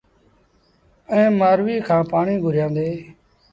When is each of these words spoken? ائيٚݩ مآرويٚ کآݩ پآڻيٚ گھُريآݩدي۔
ائيٚݩ 1.11 1.35
مآرويٚ 1.39 1.85
کآݩ 1.87 2.07
پآڻيٚ 2.11 2.41
گھُريآݩدي۔ 2.43 2.89